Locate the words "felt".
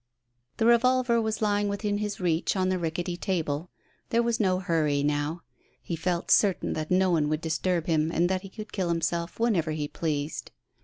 5.95-6.31